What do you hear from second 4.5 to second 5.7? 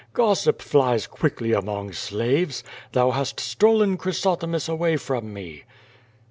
away from me."